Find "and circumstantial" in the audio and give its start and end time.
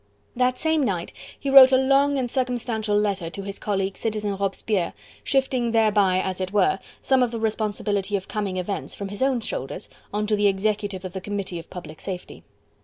2.17-2.97